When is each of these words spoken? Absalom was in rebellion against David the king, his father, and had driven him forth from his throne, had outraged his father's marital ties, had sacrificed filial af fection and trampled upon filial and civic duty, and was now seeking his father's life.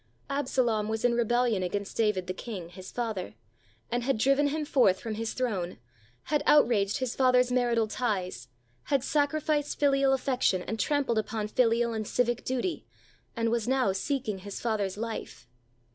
Absalom 0.31 0.87
was 0.89 1.05
in 1.05 1.13
rebellion 1.13 1.61
against 1.61 1.95
David 1.95 2.25
the 2.25 2.33
king, 2.33 2.69
his 2.69 2.91
father, 2.91 3.35
and 3.91 4.01
had 4.01 4.17
driven 4.17 4.47
him 4.47 4.65
forth 4.65 4.99
from 4.99 5.13
his 5.13 5.33
throne, 5.33 5.77
had 6.23 6.41
outraged 6.47 6.97
his 6.97 7.15
father's 7.15 7.51
marital 7.51 7.85
ties, 7.87 8.47
had 8.85 9.03
sacrificed 9.03 9.77
filial 9.79 10.11
af 10.11 10.21
fection 10.21 10.63
and 10.63 10.79
trampled 10.79 11.19
upon 11.19 11.47
filial 11.47 11.93
and 11.93 12.07
civic 12.07 12.43
duty, 12.43 12.83
and 13.35 13.51
was 13.51 13.67
now 13.67 13.91
seeking 13.91 14.39
his 14.39 14.59
father's 14.59 14.97
life. 14.97 15.47